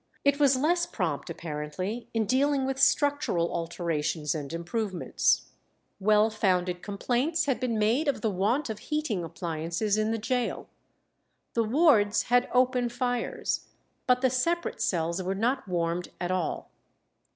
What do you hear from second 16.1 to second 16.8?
at all.